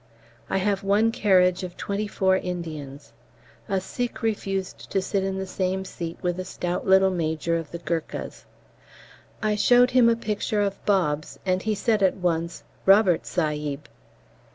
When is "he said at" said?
11.61-12.17